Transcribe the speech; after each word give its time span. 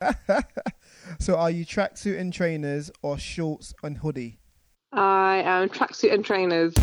so, 1.18 1.36
are 1.36 1.50
you 1.50 1.66
tracksuit 1.66 2.18
and 2.18 2.32
trainers 2.32 2.90
or 3.02 3.18
shorts 3.18 3.74
and 3.82 3.98
hoodie? 3.98 4.38
I 4.92 5.42
am 5.44 5.68
tracksuit 5.68 6.12
and 6.12 6.24
trainers. 6.24 6.74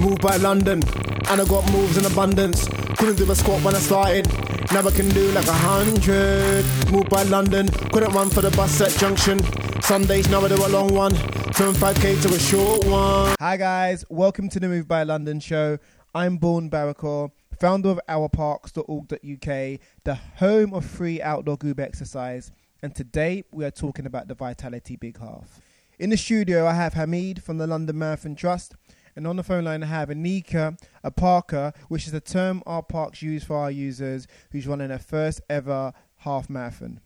Moved 0.00 0.20
by 0.20 0.36
London, 0.36 0.82
and 1.28 1.40
I 1.40 1.44
got 1.44 1.70
moves 1.72 1.96
in 1.96 2.04
abundance. 2.04 2.66
Couldn't 2.98 3.16
do 3.16 3.30
a 3.30 3.34
squat 3.36 3.62
when 3.62 3.74
I 3.74 3.78
started. 3.78 4.26
Never 4.72 4.90
can 4.90 5.08
do 5.10 5.30
like 5.32 5.46
a 5.46 5.52
hundred. 5.52 6.64
Moved 6.90 7.08
by 7.08 7.22
London, 7.22 7.68
couldn't 7.68 8.12
run 8.12 8.30
for 8.30 8.40
the 8.40 8.50
bus 8.50 8.80
at 8.80 8.90
junction. 8.98 9.40
Sundays 9.82 10.28
now 10.28 10.40
I 10.44 10.48
do 10.48 10.56
a 10.56 10.68
long 10.68 10.92
one. 10.92 11.14
Turn 11.54 11.72
5k 11.72 12.20
to 12.22 12.34
a 12.34 12.38
short 12.38 12.84
one. 12.86 13.34
Hi 13.38 13.56
guys, 13.56 14.04
welcome 14.08 14.48
to 14.48 14.58
the 14.58 14.66
Moved 14.66 14.88
by 14.88 15.04
London 15.04 15.38
show. 15.38 15.78
I'm 16.16 16.38
Born 16.38 16.68
Barakor, 16.68 17.30
founder 17.54 17.90
of 17.90 18.00
ourparks.org.uk, 18.08 19.80
the 20.04 20.14
home 20.36 20.74
of 20.74 20.84
free 20.84 21.22
outdoor 21.22 21.56
group 21.56 21.80
exercise. 21.80 22.50
And 22.82 22.94
today 22.94 23.44
we 23.50 23.64
are 23.64 23.70
talking 23.70 24.06
about 24.06 24.28
the 24.28 24.34
Vitality 24.34 24.96
Big 24.96 25.18
Half. 25.18 25.60
In 25.98 26.10
the 26.10 26.16
studio, 26.16 26.66
I 26.66 26.74
have 26.74 26.94
Hamid 26.94 27.42
from 27.42 27.58
the 27.58 27.66
London 27.66 27.98
Marathon 27.98 28.34
Trust, 28.34 28.74
and 29.16 29.26
on 29.26 29.36
the 29.36 29.44
phone 29.44 29.64
line, 29.64 29.82
I 29.82 29.86
have 29.86 30.08
Anika, 30.08 30.78
a 31.02 31.10
parker, 31.10 31.72
which 31.88 32.06
is 32.06 32.14
a 32.14 32.20
term 32.20 32.62
our 32.66 32.82
parks 32.82 33.22
use 33.22 33.44
for 33.44 33.56
our 33.56 33.70
users 33.70 34.26
who's 34.50 34.66
running 34.66 34.88
their 34.88 34.98
first 34.98 35.40
ever 35.48 35.92
half 36.18 36.50
marathon. 36.50 37.00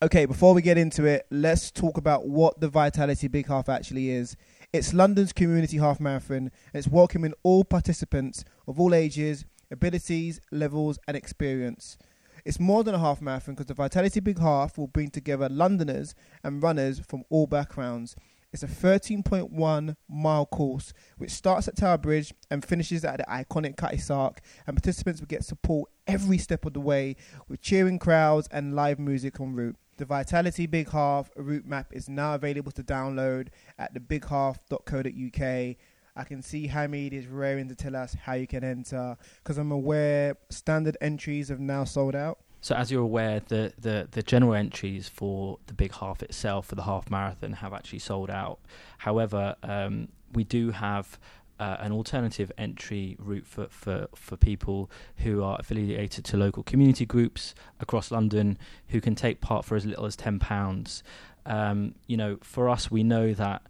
Okay, 0.00 0.26
before 0.26 0.54
we 0.54 0.62
get 0.62 0.78
into 0.78 1.04
it, 1.04 1.26
let's 1.30 1.70
talk 1.70 1.96
about 1.96 2.26
what 2.26 2.60
the 2.60 2.68
Vitality 2.68 3.28
Big 3.28 3.46
Half 3.46 3.68
actually 3.68 4.10
is. 4.10 4.36
It's 4.72 4.94
London's 4.94 5.34
community 5.34 5.76
half 5.76 6.00
marathon, 6.00 6.36
and 6.38 6.50
it's 6.72 6.88
welcoming 6.88 7.34
all 7.42 7.62
participants 7.62 8.42
of 8.66 8.80
all 8.80 8.94
ages, 8.94 9.44
abilities, 9.70 10.40
levels, 10.50 10.98
and 11.06 11.14
experience. 11.14 11.98
It's 12.46 12.58
more 12.58 12.82
than 12.82 12.94
a 12.94 12.98
half 12.98 13.20
marathon 13.20 13.52
because 13.52 13.66
the 13.66 13.74
Vitality 13.74 14.20
Big 14.20 14.38
Half 14.38 14.78
will 14.78 14.86
bring 14.86 15.10
together 15.10 15.50
Londoners 15.50 16.14
and 16.42 16.62
runners 16.62 17.00
from 17.00 17.24
all 17.28 17.46
backgrounds. 17.46 18.16
It's 18.50 18.62
a 18.62 18.66
13.1 18.66 19.94
mile 20.08 20.46
course 20.46 20.94
which 21.18 21.32
starts 21.32 21.68
at 21.68 21.76
Tower 21.76 21.98
Bridge 21.98 22.32
and 22.50 22.64
finishes 22.64 23.04
at 23.04 23.18
the 23.18 23.24
iconic 23.24 23.76
Cutty 23.76 23.98
Sark, 23.98 24.40
and 24.66 24.74
participants 24.74 25.20
will 25.20 25.26
get 25.26 25.44
support 25.44 25.90
every 26.06 26.38
step 26.38 26.64
of 26.64 26.72
the 26.72 26.80
way 26.80 27.16
with 27.46 27.60
cheering 27.60 27.98
crowds 27.98 28.48
and 28.50 28.74
live 28.74 28.98
music 28.98 29.38
en 29.38 29.52
route. 29.52 29.76
The 29.98 30.04
Vitality 30.06 30.66
Big 30.66 30.90
Half 30.90 31.30
route 31.36 31.66
map 31.66 31.92
is 31.92 32.08
now 32.08 32.34
available 32.34 32.72
to 32.72 32.82
download 32.82 33.48
at 33.78 33.94
thebighalf.co.uk. 33.94 35.76
I 36.14 36.24
can 36.24 36.42
see 36.42 36.66
Hamid 36.66 37.12
is 37.12 37.26
raring 37.26 37.68
to 37.68 37.74
tell 37.74 37.96
us 37.96 38.14
how 38.14 38.34
you 38.34 38.46
can 38.46 38.64
enter 38.64 39.16
because 39.42 39.58
I'm 39.58 39.70
aware 39.70 40.36
standard 40.50 40.96
entries 41.00 41.48
have 41.48 41.60
now 41.60 41.84
sold 41.84 42.14
out. 42.14 42.38
So, 42.60 42.76
as 42.76 42.92
you're 42.92 43.02
aware, 43.02 43.40
the, 43.40 43.72
the, 43.78 44.08
the 44.10 44.22
general 44.22 44.54
entries 44.54 45.08
for 45.08 45.58
the 45.66 45.74
big 45.74 45.92
half 45.94 46.22
itself, 46.22 46.66
for 46.66 46.76
the 46.76 46.84
half 46.84 47.10
marathon, 47.10 47.54
have 47.54 47.72
actually 47.72 47.98
sold 47.98 48.30
out. 48.30 48.60
However, 48.98 49.56
um, 49.64 50.08
we 50.32 50.44
do 50.44 50.70
have 50.70 51.18
uh, 51.58 51.76
an 51.80 51.92
alternative 51.92 52.50
entry 52.58 53.16
route 53.18 53.46
for, 53.46 53.66
for, 53.68 54.08
for 54.14 54.36
people 54.36 54.90
who 55.18 55.42
are 55.42 55.56
affiliated 55.60 56.24
to 56.24 56.36
local 56.36 56.62
community 56.62 57.06
groups 57.06 57.54
across 57.80 58.10
London 58.10 58.58
who 58.88 59.00
can 59.00 59.14
take 59.14 59.40
part 59.40 59.64
for 59.64 59.76
as 59.76 59.86
little 59.86 60.06
as 60.06 60.16
£10. 60.16 61.02
Um, 61.46 61.94
you 62.06 62.16
know, 62.16 62.38
for 62.42 62.68
us, 62.68 62.90
we 62.90 63.02
know 63.02 63.32
that 63.34 63.62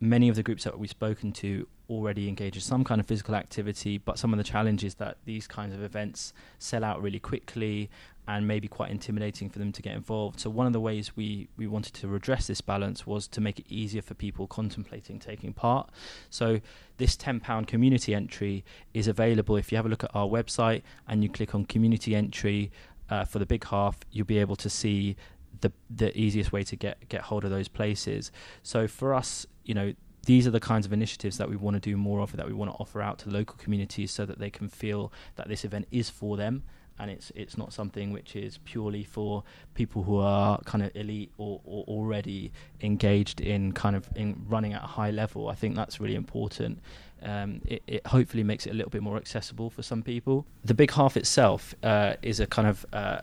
many 0.00 0.28
of 0.28 0.36
the 0.36 0.42
groups 0.42 0.64
that 0.64 0.78
we've 0.78 0.90
spoken 0.90 1.32
to 1.32 1.66
already 1.90 2.28
engage 2.28 2.54
in 2.54 2.60
some 2.60 2.84
kind 2.84 3.00
of 3.00 3.06
physical 3.06 3.34
activity, 3.34 3.98
but 3.98 4.18
some 4.18 4.32
of 4.32 4.38
the 4.38 4.44
challenges 4.44 4.96
that 4.96 5.16
these 5.24 5.46
kinds 5.46 5.74
of 5.74 5.82
events 5.82 6.32
sell 6.58 6.84
out 6.84 7.02
really 7.02 7.18
quickly 7.18 7.88
and 8.28 8.46
maybe 8.46 8.68
quite 8.68 8.90
intimidating 8.90 9.48
for 9.48 9.58
them 9.58 9.72
to 9.72 9.80
get 9.80 9.94
involved. 9.94 10.38
So 10.38 10.50
one 10.50 10.66
of 10.66 10.74
the 10.74 10.80
ways 10.80 11.16
we, 11.16 11.48
we 11.56 11.66
wanted 11.66 11.94
to 11.94 12.08
redress 12.08 12.46
this 12.46 12.60
balance 12.60 13.06
was 13.06 13.26
to 13.28 13.40
make 13.40 13.58
it 13.58 13.64
easier 13.70 14.02
for 14.02 14.12
people 14.12 14.46
contemplating 14.46 15.18
taking 15.18 15.54
part. 15.54 15.88
So 16.28 16.60
this 16.98 17.16
£10 17.16 17.66
community 17.66 18.14
entry 18.14 18.66
is 18.92 19.08
available 19.08 19.56
if 19.56 19.72
you 19.72 19.76
have 19.76 19.86
a 19.86 19.88
look 19.88 20.04
at 20.04 20.14
our 20.14 20.28
website 20.28 20.82
and 21.08 21.22
you 21.22 21.30
click 21.30 21.54
on 21.54 21.64
community 21.64 22.14
entry 22.14 22.70
uh, 23.08 23.24
for 23.24 23.38
the 23.38 23.46
big 23.46 23.64
half, 23.64 23.96
you'll 24.12 24.26
be 24.26 24.38
able 24.38 24.56
to 24.56 24.68
see 24.68 25.16
the 25.62 25.72
the 25.90 26.16
easiest 26.16 26.52
way 26.52 26.62
to 26.62 26.76
get 26.76 27.08
get 27.08 27.22
hold 27.22 27.42
of 27.42 27.50
those 27.50 27.66
places. 27.66 28.30
So 28.62 28.86
for 28.86 29.14
us, 29.14 29.46
you 29.64 29.72
know, 29.72 29.94
these 30.26 30.46
are 30.46 30.50
the 30.50 30.60
kinds 30.60 30.84
of 30.84 30.92
initiatives 30.92 31.38
that 31.38 31.48
we 31.48 31.56
want 31.56 31.74
to 31.74 31.80
do 31.80 31.96
more 31.96 32.20
of 32.20 32.36
that 32.36 32.46
we 32.46 32.52
want 32.52 32.70
to 32.70 32.76
offer 32.76 33.00
out 33.00 33.18
to 33.20 33.30
local 33.30 33.56
communities 33.56 34.12
so 34.12 34.26
that 34.26 34.38
they 34.38 34.50
can 34.50 34.68
feel 34.68 35.10
that 35.36 35.48
this 35.48 35.64
event 35.64 35.88
is 35.90 36.10
for 36.10 36.36
them 36.36 36.62
and 36.98 37.10
it's 37.10 37.32
it's 37.34 37.56
not 37.56 37.72
something 37.72 38.12
which 38.12 38.36
is 38.36 38.58
purely 38.58 39.04
for 39.04 39.42
people 39.74 40.02
who 40.02 40.18
are 40.18 40.60
kind 40.62 40.84
of 40.84 40.90
elite 40.94 41.30
or, 41.38 41.60
or 41.64 41.84
already 41.84 42.52
engaged 42.80 43.40
in 43.40 43.72
kind 43.72 43.96
of 43.96 44.08
in 44.16 44.44
running 44.48 44.72
at 44.72 44.82
a 44.82 44.86
high 44.86 45.10
level. 45.10 45.48
I 45.48 45.54
think 45.54 45.76
that's 45.76 46.00
really 46.00 46.16
important. 46.16 46.80
Um, 47.22 47.60
it, 47.64 47.82
it, 47.88 48.06
hopefully 48.06 48.44
makes 48.44 48.66
it 48.66 48.70
a 48.70 48.74
little 48.74 48.90
bit 48.90 49.02
more 49.02 49.16
accessible 49.16 49.70
for 49.70 49.82
some 49.82 50.02
people. 50.02 50.46
The 50.64 50.74
big 50.74 50.92
half 50.92 51.16
itself 51.16 51.74
uh, 51.82 52.14
is 52.22 52.38
a 52.38 52.46
kind 52.46 52.68
of 52.68 52.86
uh, 52.92 53.22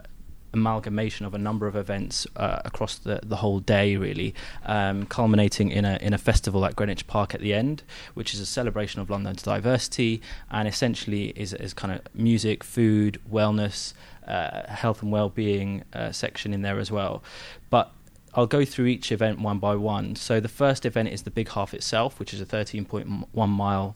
amalgamation 0.55 1.25
of 1.25 1.33
a 1.33 1.37
number 1.37 1.67
of 1.67 1.75
events 1.75 2.25
uh, 2.35 2.61
across 2.65 2.97
the, 2.97 3.19
the 3.23 3.37
whole 3.37 3.59
day, 3.59 3.95
really, 3.95 4.33
um, 4.65 5.05
culminating 5.05 5.69
in 5.69 5.85
a 5.85 5.97
in 6.01 6.13
a 6.13 6.17
festival 6.17 6.65
at 6.65 6.75
Greenwich 6.75 7.05
Park 7.07 7.35
at 7.35 7.41
the 7.41 7.53
end, 7.53 7.83
which 8.13 8.33
is 8.33 8.39
a 8.39 8.45
celebration 8.45 9.01
of 9.01 9.09
London's 9.09 9.43
diversity 9.43 10.21
and 10.49 10.67
essentially 10.67 11.25
is 11.35 11.53
is 11.53 11.73
kind 11.73 11.93
of 11.93 12.01
music, 12.15 12.63
food, 12.63 13.19
wellness, 13.31 13.93
uh, 14.27 14.67
health 14.67 15.01
and 15.01 15.11
well-being 15.11 15.83
uh, 15.93 16.11
section 16.11 16.53
in 16.53 16.61
there 16.61 16.79
as 16.79 16.91
well. 16.91 17.21
But 17.69 17.91
I'll 18.33 18.47
go 18.47 18.65
through 18.65 18.87
each 18.87 19.11
event 19.11 19.39
one 19.39 19.59
by 19.59 19.75
one. 19.75 20.15
So 20.15 20.39
the 20.39 20.49
first 20.49 20.85
event 20.85 21.09
is 21.09 21.23
the 21.23 21.31
Big 21.31 21.49
Half 21.49 21.73
itself, 21.73 22.19
which 22.19 22.33
is 22.33 22.41
a 22.41 22.45
13.1 22.45 23.49
mile 23.49 23.95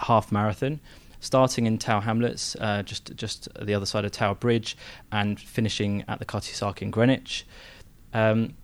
half 0.00 0.32
marathon 0.32 0.80
starting 1.20 1.66
in 1.66 1.78
Tower 1.78 2.00
Hamlets, 2.00 2.56
uh, 2.60 2.82
just 2.82 3.14
just 3.16 3.48
the 3.60 3.74
other 3.74 3.86
side 3.86 4.04
of 4.04 4.12
Tower 4.12 4.34
Bridge, 4.34 4.76
and 5.12 5.38
finishing 5.38 6.04
at 6.08 6.18
the 6.18 6.24
Cutty 6.24 6.52
Sark 6.52 6.82
in 6.82 6.90
Greenwich. 6.90 7.46
Um, 8.12 8.54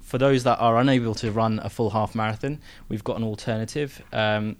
for 0.00 0.18
those 0.18 0.42
that 0.44 0.58
are 0.58 0.76
unable 0.78 1.14
to 1.16 1.30
run 1.30 1.60
a 1.62 1.70
full 1.70 1.90
half 1.90 2.14
marathon, 2.14 2.60
we've 2.88 3.04
got 3.04 3.16
an 3.16 3.24
alternative. 3.24 4.02
Um, 4.12 4.56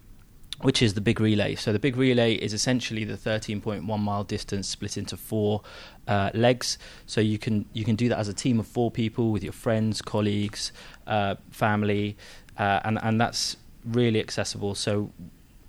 which 0.62 0.83
is 0.83 0.93
the 0.93 1.00
big 1.00 1.21
relay. 1.21 1.55
So 1.55 1.72
the 1.72 1.78
big 1.78 1.97
relay 1.97 2.34
is 2.34 2.53
essentially 2.53 3.05
the 3.05 3.16
13.1 3.16 3.83
mile 3.99 4.25
distance 4.25 4.69
split 4.69 4.99
into 4.99 5.16
four 5.16 5.62
uh, 6.06 6.31
legs. 6.34 6.77
So 7.06 7.21
you 7.21 7.39
can 7.39 7.65
you 7.72 7.84
can 7.84 7.97
do 7.97 8.09
that 8.10 8.19
as 8.19 8.28
a 8.28 8.34
team 8.34 8.60
of 8.60 8.66
four 8.66 8.91
people 8.91 9.33
with 9.33 9.43
your 9.43 9.55
friends, 9.55 10.03
colleagues, 10.03 10.72
uh, 11.06 11.37
family, 11.50 12.16
uh, 12.59 12.81
and 12.84 12.99
and 13.03 13.21
that's 13.21 13.56
really 13.87 14.21
accessible. 14.21 14.75
So 14.75 15.10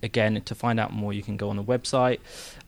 again, 0.03 0.41
to 0.41 0.55
find 0.55 0.79
out 0.79 0.93
more, 0.93 1.13
you 1.13 1.23
can 1.23 1.37
go 1.37 1.49
on 1.49 1.55
the 1.55 1.63
website. 1.63 2.19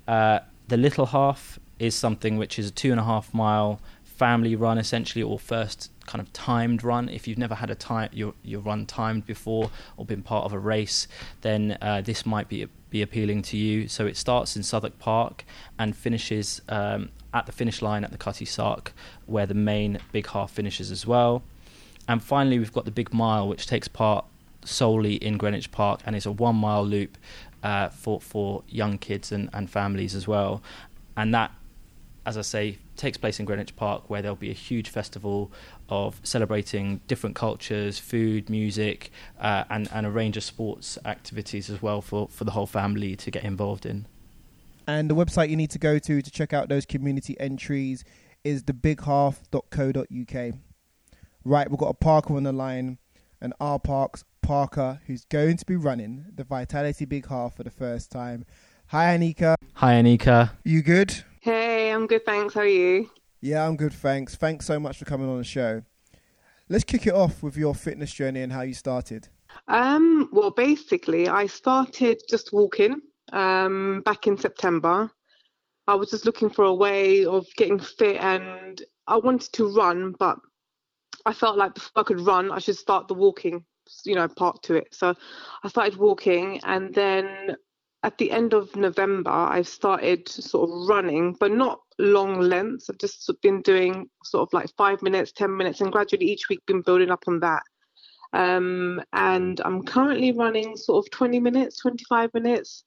Uh, 0.08 0.40
the 0.68 0.78
Little 0.78 1.08
Half 1.08 1.60
is 1.80 1.96
something 1.96 2.38
which 2.38 2.58
is 2.60 2.70
a 2.70 2.72
two 2.72 2.92
and 2.92 3.00
a 3.00 3.04
half 3.04 3.34
mile 3.34 3.80
family 4.04 4.56
run, 4.56 4.78
essentially, 4.78 5.24
or 5.24 5.40
first 5.40 5.92
kind 6.06 6.22
of 6.22 6.32
timed 6.34 6.84
run. 6.84 7.10
If 7.10 7.28
you've 7.28 7.38
never 7.38 7.56
had 7.56 7.70
a 7.70 7.76
time 7.76 8.10
your 8.14 8.34
your 8.44 8.62
run 8.62 8.86
timed 8.86 9.26
before 9.26 9.72
or 9.98 10.06
been 10.06 10.24
part 10.24 10.46
of 10.46 10.54
a 10.54 10.60
race, 10.60 11.08
then 11.42 11.78
uh, 11.82 12.02
this 12.02 12.26
might 12.26 12.48
be 12.48 12.68
be 12.90 13.02
appealing 13.02 13.42
to 13.42 13.58
you. 13.58 13.88
So 13.88 14.06
it 14.06 14.16
starts 14.16 14.56
in 14.56 14.64
Southwark 14.64 15.00
Park 15.00 15.44
and 15.80 15.96
finishes 15.96 16.62
um, 16.70 17.10
at 17.34 17.48
the 17.48 17.52
finish 17.52 17.82
line 17.82 18.04
at 18.04 18.12
the 18.12 18.18
Cutty 18.18 18.46
Sark, 18.46 18.94
where 19.26 19.46
the 19.46 19.56
main 19.56 20.00
big 20.12 20.28
half 20.28 20.52
finishes 20.52 20.92
as 20.92 21.08
well. 21.08 21.44
And 22.08 22.22
finally, 22.22 22.60
we've 22.60 22.74
got 22.74 22.86
the 22.86 22.92
Big 22.92 23.14
Mile, 23.14 23.48
which 23.48 23.66
takes 23.66 23.88
part 23.88 24.26
solely 24.66 25.16
in 25.16 25.38
Greenwich 25.38 25.72
Park, 25.72 26.02
and 26.06 26.16
it's 26.16 26.26
a 26.26 26.32
one 26.32 26.56
mile 26.56 26.86
loop 26.86 27.18
uh, 27.64 27.90
for 27.90 28.20
for 28.20 28.64
young 28.68 28.98
kids 28.98 29.32
and, 29.32 29.50
and 29.54 29.70
families 29.70 30.16
as 30.16 30.28
well. 30.28 30.62
And 31.16 31.34
that, 31.34 31.52
as 32.26 32.38
I 32.38 32.42
say, 32.42 32.78
takes 32.96 33.18
place 33.18 33.40
in 33.40 33.46
Greenwich 33.46 33.76
Park, 33.76 34.10
where 34.10 34.22
there'll 34.22 34.36
be 34.36 34.50
a 34.50 34.54
huge 34.54 34.90
festival 34.90 35.52
of 35.90 36.20
celebrating 36.24 37.02
different 37.08 37.36
cultures, 37.36 38.00
food, 38.00 38.50
music, 38.50 39.12
uh, 39.40 39.64
and 39.70 39.90
and 39.94 40.06
a 40.06 40.10
range 40.12 40.38
of 40.38 40.44
sports 40.44 40.98
activities 41.06 41.70
as 41.70 41.82
well 41.82 42.02
for 42.02 42.28
for 42.28 42.44
the 42.44 42.52
whole 42.52 42.68
family 42.68 43.16
to 43.16 43.32
get 43.32 43.44
involved 43.44 43.86
in. 43.86 44.06
And 44.86 45.10
the 45.10 45.16
website 45.16 45.50
you 45.50 45.56
need 45.56 45.72
to 45.72 45.80
go 45.80 45.98
to 45.98 46.22
to 46.22 46.32
check 46.32 46.52
out 46.52 46.68
those 46.68 46.86
community 46.86 47.40
entries 47.40 48.04
is 48.44 48.64
thebighalf.co.uk. 48.64 50.56
Right, 51.46 51.70
we've 51.70 51.80
got 51.80 51.90
a 51.90 51.94
parker 51.94 52.36
on 52.36 52.44
the 52.44 52.52
line, 52.52 52.98
and 53.42 53.54
our 53.60 53.80
parks 53.80 54.24
Parker, 54.44 55.02
who's 55.08 55.26
going 55.26 55.58
to 55.58 55.66
be 55.66 55.76
running 55.76 56.26
the 56.36 56.44
Vitality 56.44 57.06
Big 57.06 57.28
Half 57.28 57.56
for 57.56 57.64
the 57.64 57.72
first 57.72 58.12
time. 58.12 58.46
Hi, 58.88 59.18
Anika. 59.18 59.56
Hi, 59.76 59.94
Anika. 59.94 60.52
You 60.64 60.84
good? 60.84 61.24
Hey, 61.40 61.92
I'm 61.92 62.06
good, 62.06 62.26
thanks. 62.26 62.54
How 62.54 62.60
are 62.60 62.68
you? 62.68 63.10
Yeah, 63.42 63.66
I'm 63.66 63.78
good, 63.78 63.94
thanks. 63.94 64.36
Thanks 64.36 64.66
so 64.66 64.80
much 64.80 64.98
for 64.98 65.06
coming 65.06 65.30
on 65.30 65.38
the 65.38 65.44
show. 65.44 65.82
Let's 66.70 66.84
kick 66.84 67.08
it 67.08 67.14
off 67.14 67.42
with 67.42 67.58
your 67.58 67.74
fitness 67.74 68.14
journey 68.14 68.42
and 68.42 68.52
how 68.52 68.62
you 68.62 68.74
started. 68.74 69.30
Um, 69.68 70.30
well, 70.32 70.52
basically, 70.52 71.28
I 71.28 71.48
started 71.48 72.22
just 72.30 72.54
walking 72.54 73.02
um, 73.32 74.02
back 74.06 74.28
in 74.28 74.38
September. 74.38 75.10
I 75.88 75.96
was 75.96 76.12
just 76.12 76.26
looking 76.26 76.50
for 76.50 76.66
a 76.66 76.74
way 76.74 77.26
of 77.26 77.48
getting 77.56 77.80
fit 77.80 78.18
and 78.22 78.82
I 79.08 79.18
wanted 79.18 79.52
to 79.54 79.74
run, 79.74 80.16
but 80.18 80.38
I 81.26 81.34
felt 81.34 81.58
like 81.58 81.74
before 81.76 81.92
I 81.96 82.04
could 82.04 82.22
run, 82.22 82.52
I 82.52 82.60
should 82.60 82.78
start 82.78 83.08
the 83.08 83.14
walking, 83.14 83.66
you 84.06 84.16
know, 84.16 84.28
part 84.28 84.64
to 84.64 84.76
it. 84.76 84.94
So 84.94 85.16
I 85.64 85.68
started 85.68 85.98
walking, 85.98 86.60
and 86.64 86.94
then 86.94 87.56
at 88.04 88.18
the 88.18 88.32
end 88.32 88.54
of 88.54 88.76
November, 88.76 89.32
I've 89.32 89.68
started 89.68 90.28
sort 90.28 90.70
of 90.70 90.88
running, 90.88 91.36
but 91.40 91.52
not 91.52 91.80
long 92.00 92.40
lengths. 92.40 92.90
I've 92.90 92.98
just 92.98 93.30
been 93.42 93.62
doing 93.62 94.10
sort 94.24 94.48
of 94.48 94.54
like 94.54 94.70
five 94.78 95.02
minutes, 95.02 95.32
10 95.32 95.56
minutes, 95.56 95.80
and 95.82 95.92
gradually 95.92 96.26
each 96.26 96.50
week 96.50 96.60
been 96.66 96.82
building 96.82 97.12
up 97.12 97.24
on 97.28 97.40
that. 97.40 97.64
Um, 98.34 99.02
and 99.14 99.62
I'm 99.64 99.84
currently 99.84 100.32
running 100.32 100.76
sort 100.76 101.06
of 101.06 101.12
20 101.12 101.40
minutes, 101.40 101.80
25 101.80 102.34
minutes. 102.34 102.84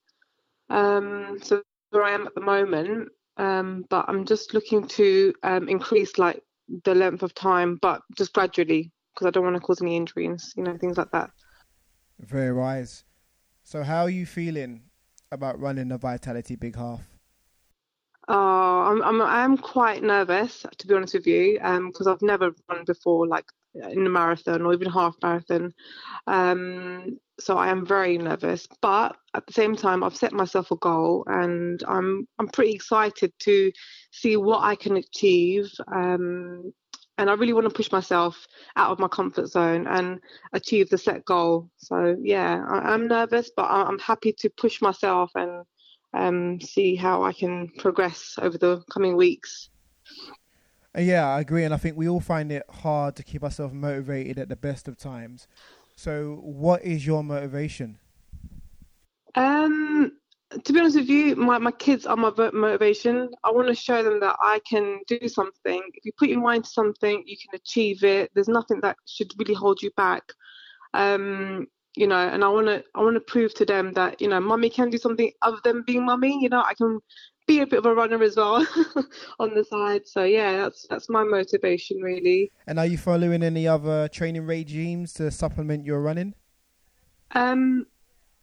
Um, 0.68 1.38
so 1.42 1.62
where 1.90 2.04
I 2.04 2.12
am 2.12 2.26
at 2.26 2.34
the 2.34 2.40
moment. 2.40 3.08
Um, 3.38 3.84
but 3.90 4.06
I'm 4.08 4.24
just 4.24 4.54
looking 4.54 4.86
to 4.88 5.32
um, 5.42 5.68
increase 5.68 6.18
like 6.18 6.42
the 6.84 6.94
length 6.94 7.22
of 7.22 7.34
time, 7.34 7.78
but 7.80 8.02
just 8.16 8.32
gradually 8.32 8.92
because 9.16 9.26
I 9.26 9.30
don't 9.30 9.44
want 9.44 9.56
to 9.56 9.60
cause 9.60 9.80
any 9.80 9.96
injuries, 9.96 10.52
you 10.56 10.62
know, 10.62 10.76
things 10.76 10.98
like 10.98 11.10
that. 11.12 11.30
Very 12.20 12.52
wise. 12.52 13.04
So, 13.64 13.82
how 13.82 14.02
are 14.02 14.10
you 14.10 14.26
feeling 14.26 14.82
about 15.32 15.58
running 15.58 15.88
the 15.88 15.98
Vitality 15.98 16.54
Big 16.54 16.76
Half? 16.76 17.00
Uh, 18.28 18.32
I'm, 18.32 19.02
I'm 19.02 19.22
I'm 19.22 19.56
quite 19.56 20.02
nervous 20.02 20.66
to 20.78 20.86
be 20.86 20.94
honest 20.94 21.14
with 21.14 21.26
you, 21.26 21.54
because 21.54 22.06
um, 22.06 22.12
I've 22.12 22.22
never 22.22 22.52
run 22.68 22.84
before, 22.84 23.26
like 23.26 23.46
in 23.74 24.06
a 24.06 24.10
marathon 24.10 24.62
or 24.62 24.72
even 24.72 24.90
half 24.90 25.14
marathon. 25.22 25.72
Um, 26.26 27.18
so 27.38 27.56
I 27.56 27.68
am 27.68 27.86
very 27.86 28.18
nervous, 28.18 28.66
but 28.80 29.16
at 29.34 29.46
the 29.46 29.52
same 29.52 29.76
time, 29.76 30.02
I've 30.02 30.16
set 30.16 30.32
myself 30.32 30.70
a 30.70 30.76
goal, 30.76 31.24
and 31.26 31.82
I'm 31.86 32.26
I'm 32.38 32.48
pretty 32.48 32.72
excited 32.72 33.32
to 33.40 33.72
see 34.10 34.36
what 34.36 34.62
I 34.62 34.74
can 34.74 34.96
achieve. 34.96 35.70
Um, 35.94 36.72
and 37.18 37.30
I 37.30 37.34
really 37.34 37.52
want 37.52 37.68
to 37.68 37.74
push 37.74 37.90
myself 37.90 38.46
out 38.76 38.90
of 38.90 38.98
my 38.98 39.08
comfort 39.08 39.46
zone 39.46 39.86
and 39.86 40.20
achieve 40.52 40.90
the 40.90 40.98
set 40.98 41.24
goal. 41.24 41.70
So 41.78 42.16
yeah, 42.20 42.64
I, 42.68 42.94
am 42.94 43.08
nervous, 43.08 43.50
but 43.56 43.66
I'm 43.70 43.98
happy 43.98 44.32
to 44.40 44.50
push 44.50 44.82
myself 44.82 45.30
and 45.34 45.64
um, 46.14 46.60
see 46.60 46.94
how 46.94 47.22
I 47.22 47.32
can 47.32 47.68
progress 47.78 48.36
over 48.40 48.58
the 48.58 48.82
coming 48.90 49.16
weeks. 49.16 49.70
Uh, 50.96 51.00
yeah, 51.00 51.26
I 51.26 51.40
agree, 51.40 51.64
and 51.64 51.74
I 51.74 51.76
think 51.76 51.96
we 51.96 52.08
all 52.08 52.20
find 52.20 52.50
it 52.50 52.64
hard 52.70 53.16
to 53.16 53.22
keep 53.22 53.42
ourselves 53.42 53.74
motivated 53.74 54.38
at 54.38 54.48
the 54.48 54.56
best 54.56 54.88
of 54.88 54.96
times. 54.96 55.46
So, 55.94 56.40
what 56.42 56.82
is 56.84 57.06
your 57.06 57.22
motivation? 57.22 57.98
To 60.64 60.72
be 60.72 60.80
honest 60.80 60.96
with 60.96 61.08
you, 61.08 61.36
my, 61.36 61.58
my 61.58 61.70
kids 61.70 62.06
are 62.06 62.16
my 62.16 62.32
motivation. 62.52 63.30
I 63.44 63.50
want 63.50 63.68
to 63.68 63.74
show 63.74 64.02
them 64.02 64.20
that 64.20 64.36
I 64.40 64.60
can 64.68 65.00
do 65.06 65.28
something. 65.28 65.82
If 65.94 66.04
you 66.04 66.12
put 66.18 66.28
your 66.28 66.40
mind 66.40 66.64
to 66.64 66.70
something, 66.70 67.22
you 67.26 67.36
can 67.36 67.58
achieve 67.58 68.04
it. 68.04 68.30
There's 68.34 68.48
nothing 68.48 68.80
that 68.80 68.96
should 69.06 69.32
really 69.38 69.54
hold 69.54 69.82
you 69.82 69.90
back. 69.96 70.22
Um, 70.94 71.66
you 71.96 72.06
know, 72.06 72.16
and 72.16 72.44
I 72.44 72.48
want 72.48 72.66
to 72.66 72.84
I 72.94 73.00
want 73.00 73.14
to 73.14 73.20
prove 73.20 73.54
to 73.54 73.64
them 73.64 73.92
that 73.94 74.20
you 74.20 74.28
know, 74.28 74.40
mummy 74.40 74.68
can 74.68 74.90
do 74.90 74.98
something 74.98 75.32
other 75.42 75.58
than 75.64 75.82
being 75.86 76.04
mummy. 76.04 76.38
You 76.40 76.50
know, 76.50 76.62
I 76.62 76.74
can 76.74 77.00
be 77.46 77.60
a 77.60 77.66
bit 77.66 77.78
of 77.78 77.86
a 77.86 77.94
runner 77.94 78.22
as 78.22 78.36
well 78.36 78.66
on 79.38 79.54
the 79.54 79.64
side. 79.64 80.06
So 80.06 80.24
yeah, 80.24 80.58
that's 80.58 80.86
that's 80.88 81.08
my 81.08 81.24
motivation 81.24 82.00
really. 82.00 82.52
And 82.66 82.78
are 82.78 82.86
you 82.86 82.98
following 82.98 83.42
any 83.42 83.66
other 83.66 84.08
training 84.08 84.46
regimes 84.46 85.12
to 85.14 85.30
supplement 85.30 85.86
your 85.86 86.00
running? 86.00 86.34
Um, 87.32 87.86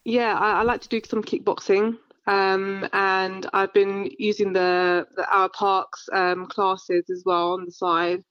yeah, 0.05 0.33
I, 0.37 0.59
I 0.59 0.63
like 0.63 0.81
to 0.81 0.89
do 0.89 1.01
some 1.07 1.23
kickboxing. 1.23 1.97
Um, 2.25 2.87
and 2.93 3.47
I've 3.53 3.73
been 3.73 4.09
using 4.17 4.53
the 4.53 5.05
the 5.15 5.29
Our 5.29 5.49
Parks 5.49 6.07
um, 6.13 6.45
classes 6.47 7.09
as 7.09 7.23
well 7.25 7.53
on 7.53 7.65
the 7.65 7.71
side. 7.71 8.23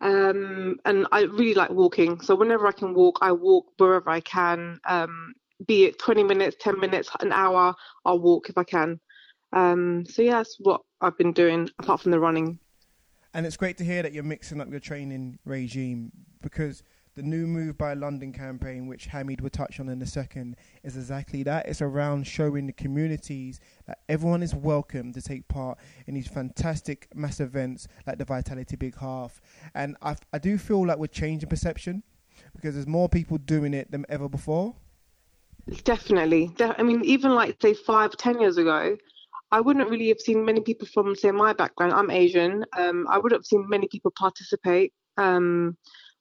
Um, 0.00 0.78
and 0.84 1.06
I 1.12 1.22
really 1.22 1.54
like 1.54 1.70
walking. 1.70 2.20
So 2.20 2.34
whenever 2.34 2.66
I 2.66 2.72
can 2.72 2.92
walk, 2.92 3.18
I 3.22 3.32
walk 3.32 3.66
wherever 3.78 4.10
I 4.10 4.20
can. 4.20 4.80
Um, 4.84 5.34
be 5.66 5.84
it 5.84 5.98
20 5.98 6.24
minutes, 6.24 6.56
10 6.60 6.80
minutes, 6.80 7.08
an 7.20 7.32
hour, 7.32 7.74
I'll 8.04 8.18
walk 8.18 8.48
if 8.48 8.58
I 8.58 8.64
can. 8.64 9.00
Um, 9.52 10.04
so 10.06 10.22
yeah, 10.22 10.38
that's 10.38 10.56
what 10.58 10.80
I've 11.00 11.16
been 11.16 11.32
doing 11.32 11.70
apart 11.78 12.00
from 12.00 12.10
the 12.10 12.18
running. 12.18 12.58
And 13.34 13.46
it's 13.46 13.56
great 13.56 13.78
to 13.78 13.84
hear 13.84 14.02
that 14.02 14.12
you're 14.12 14.24
mixing 14.24 14.60
up 14.60 14.70
your 14.70 14.80
training 14.80 15.38
regime 15.44 16.12
because 16.42 16.82
the 17.14 17.22
new 17.22 17.46
Moved 17.46 17.76
by 17.76 17.94
London 17.94 18.32
campaign, 18.32 18.86
which 18.86 19.06
Hamid 19.06 19.40
will 19.40 19.50
touch 19.50 19.78
on 19.80 19.88
in 19.88 20.00
a 20.00 20.06
second, 20.06 20.56
is 20.82 20.96
exactly 20.96 21.42
that. 21.42 21.66
It's 21.66 21.82
around 21.82 22.26
showing 22.26 22.66
the 22.66 22.72
communities 22.72 23.60
that 23.86 23.98
everyone 24.08 24.42
is 24.42 24.54
welcome 24.54 25.12
to 25.12 25.20
take 25.20 25.46
part 25.48 25.78
in 26.06 26.14
these 26.14 26.26
fantastic 26.26 27.08
mass 27.14 27.40
events 27.40 27.86
like 28.06 28.18
the 28.18 28.24
Vitality 28.24 28.76
Big 28.76 28.96
Half. 28.96 29.40
And 29.74 29.96
I, 30.00 30.16
I 30.32 30.38
do 30.38 30.56
feel 30.56 30.86
like 30.86 30.98
we're 30.98 31.06
changing 31.06 31.50
perception 31.50 32.02
because 32.54 32.74
there's 32.74 32.86
more 32.86 33.08
people 33.08 33.36
doing 33.38 33.74
it 33.74 33.90
than 33.90 34.06
ever 34.08 34.28
before. 34.28 34.74
Definitely. 35.84 36.50
I 36.58 36.82
mean, 36.82 37.04
even 37.04 37.34
like, 37.34 37.56
say, 37.60 37.74
five, 37.74 38.16
ten 38.16 38.40
years 38.40 38.56
ago, 38.56 38.96
I 39.50 39.60
wouldn't 39.60 39.90
really 39.90 40.08
have 40.08 40.18
seen 40.18 40.46
many 40.46 40.60
people 40.60 40.88
from, 40.92 41.14
say, 41.14 41.30
my 41.30 41.52
background. 41.52 41.92
I'm 41.92 42.10
Asian. 42.10 42.64
Um, 42.76 43.06
I 43.08 43.18
would 43.18 43.32
have 43.32 43.44
seen 43.44 43.68
many 43.68 43.86
people 43.86 44.10
participate. 44.18 44.94
Um, 45.18 45.76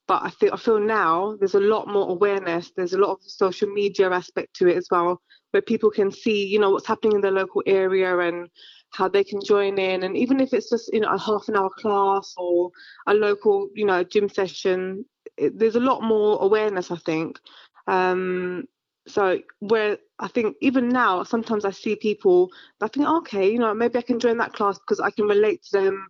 but 0.07 0.23
I 0.23 0.29
feel 0.29 0.53
I 0.53 0.57
feel 0.57 0.79
now 0.79 1.35
there's 1.39 1.55
a 1.55 1.59
lot 1.59 1.87
more 1.87 2.09
awareness. 2.09 2.71
There's 2.75 2.93
a 2.93 2.97
lot 2.99 3.11
of 3.13 3.19
social 3.23 3.69
media 3.69 4.09
aspect 4.11 4.55
to 4.55 4.67
it 4.67 4.77
as 4.77 4.87
well, 4.91 5.21
where 5.51 5.61
people 5.61 5.89
can 5.91 6.11
see, 6.11 6.45
you 6.45 6.59
know, 6.59 6.71
what's 6.71 6.87
happening 6.87 7.15
in 7.15 7.21
their 7.21 7.31
local 7.31 7.63
area 7.65 8.17
and 8.19 8.49
how 8.91 9.07
they 9.07 9.23
can 9.23 9.39
join 9.43 9.77
in. 9.79 10.03
And 10.03 10.17
even 10.17 10.39
if 10.39 10.53
it's 10.53 10.69
just 10.69 10.91
you 10.93 10.99
know 11.01 11.09
a 11.09 11.19
half 11.19 11.47
an 11.47 11.55
hour 11.57 11.69
class 11.77 12.33
or 12.37 12.71
a 13.07 13.13
local, 13.13 13.69
you 13.73 13.85
know, 13.85 14.03
gym 14.03 14.29
session, 14.29 15.05
it, 15.37 15.57
there's 15.57 15.75
a 15.75 15.79
lot 15.79 16.03
more 16.03 16.41
awareness. 16.41 16.91
I 16.91 16.97
think. 16.97 17.39
Um, 17.87 18.65
so 19.07 19.39
where 19.59 19.97
I 20.19 20.27
think 20.27 20.55
even 20.61 20.89
now, 20.89 21.23
sometimes 21.23 21.65
I 21.65 21.71
see 21.71 21.95
people, 21.95 22.49
I 22.81 22.87
think, 22.87 23.07
okay, 23.07 23.51
you 23.51 23.57
know, 23.59 23.73
maybe 23.73 23.97
I 23.97 24.03
can 24.03 24.19
join 24.19 24.37
that 24.37 24.53
class 24.53 24.77
because 24.77 24.99
I 24.99 25.09
can 25.09 25.25
relate 25.25 25.63
to 25.71 25.79
them, 25.79 26.07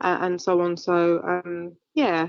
and 0.00 0.40
so 0.40 0.60
on. 0.60 0.76
So 0.76 1.20
um, 1.22 1.76
yeah, 1.94 2.28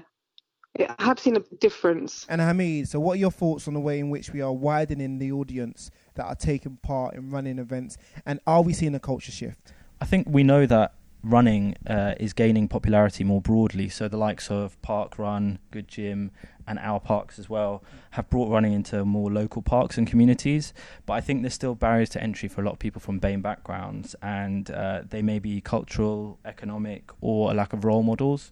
I 0.78 1.04
have 1.04 1.20
seen 1.20 1.36
a 1.36 1.40
difference. 1.60 2.26
And 2.30 2.42
Hamid, 2.42 2.88
so 2.88 3.00
what 3.00 3.14
are 3.14 3.20
your 3.20 3.32
thoughts 3.32 3.68
on 3.68 3.74
the 3.74 3.80
way 3.80 4.00
in 4.00 4.10
which 4.10 4.32
we 4.32 4.42
are 4.42 4.54
widening 4.54 5.20
the 5.20 5.32
audience 5.32 5.92
that 6.16 6.26
are 6.26 6.36
taking 6.36 6.78
part 6.78 7.16
in 7.16 7.30
running 7.30 7.60
events, 7.60 7.98
and 8.26 8.40
are 8.46 8.62
we 8.62 8.74
seeing 8.74 8.96
a 8.96 9.00
culture 9.00 9.32
shift? 9.32 9.74
I 10.02 10.06
think 10.06 10.28
we 10.30 10.44
know 10.44 10.66
that 10.66 10.94
running 11.22 11.76
uh, 11.86 12.16
is 12.20 12.34
gaining 12.34 12.68
popularity 12.68 13.24
more 13.24 13.42
broadly. 13.42 13.90
So 13.90 14.08
the 14.08 14.18
likes 14.18 14.50
of 14.50 14.82
Park 14.82 15.20
Run, 15.20 15.60
Good 15.72 15.88
Gym, 15.88 16.32
and 16.66 16.80
Our 16.80 17.00
Parks 17.00 17.40
as 17.40 17.50
well 17.50 17.84
have 18.12 18.30
brought 18.30 18.50
running 18.50 18.74
into 18.74 19.04
more 19.04 19.32
local 19.32 19.62
parks 19.62 19.98
and 19.98 20.08
communities. 20.08 20.74
But 21.06 21.14
I 21.14 21.22
think 21.22 21.42
there's 21.42 21.54
still 21.54 21.76
barriers 21.76 22.10
to 22.12 22.24
entry 22.24 22.48
for 22.48 22.62
a 22.62 22.66
lot 22.66 22.74
of 22.74 22.80
people 22.80 23.02
from 23.02 23.20
BAME 23.20 23.42
backgrounds, 23.42 24.16
and 24.22 24.70
uh, 24.72 25.02
they 25.10 25.22
may 25.22 25.40
be 25.40 25.60
cultural, 25.62 26.40
economic, 26.46 27.12
or 27.22 27.52
a 27.52 27.54
lack 27.54 27.74
of 27.74 27.84
role 27.84 28.04
models. 28.04 28.52